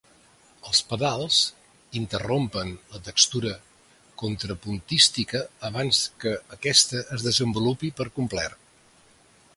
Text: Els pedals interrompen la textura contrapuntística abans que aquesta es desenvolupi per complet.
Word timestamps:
Els 0.69 0.77
pedals 0.91 1.41
interrompen 1.99 2.71
la 2.95 3.01
textura 3.09 3.53
contrapuntística 4.23 5.45
abans 5.71 6.03
que 6.25 6.35
aquesta 6.59 7.07
es 7.19 7.29
desenvolupi 7.31 7.93
per 8.01 8.13
complet. 8.21 8.61